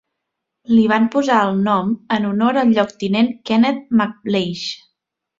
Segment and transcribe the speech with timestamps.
[0.75, 4.65] Li van posar el nom en honor al lloctinent Kenneth MacLeish.